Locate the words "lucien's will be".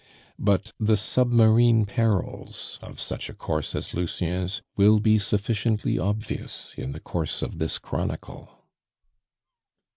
3.93-5.19